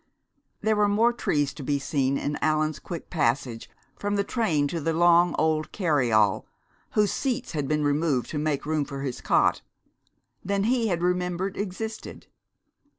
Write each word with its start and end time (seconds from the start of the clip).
There 0.61 0.75
were 0.75 0.87
more 0.87 1.13
trees 1.13 1.53
to 1.53 1.61
be 1.61 1.77
seen 1.77 2.17
in 2.17 2.35
Allan's 2.41 2.79
quick 2.79 3.11
passage 3.11 3.69
from 3.95 4.15
the 4.15 4.23
train 4.23 4.67
to 4.69 4.81
the 4.81 4.93
long 4.93 5.35
old 5.37 5.71
carryall 5.71 6.47
(whose 6.93 7.11
seats 7.11 7.51
had 7.51 7.67
been 7.67 7.83
removed 7.83 8.27
to 8.31 8.39
make 8.39 8.65
room 8.65 8.83
for 8.83 9.03
his 9.03 9.21
cot) 9.21 9.61
than 10.43 10.63
he 10.63 10.87
had 10.87 11.03
remembered 11.03 11.55
existed. 11.55 12.25